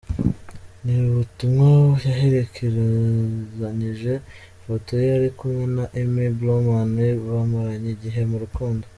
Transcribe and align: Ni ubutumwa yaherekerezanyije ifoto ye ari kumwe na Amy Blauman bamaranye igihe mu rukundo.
Ni 0.83 0.93
ubutumwa 1.09 1.67
yaherekerezanyije 2.07 4.13
ifoto 4.57 4.91
ye 5.03 5.09
ari 5.17 5.29
kumwe 5.37 5.63
na 5.75 5.83
Amy 5.99 6.27
Blauman 6.37 6.95
bamaranye 7.29 7.89
igihe 7.97 8.21
mu 8.31 8.37
rukundo. 8.43 8.85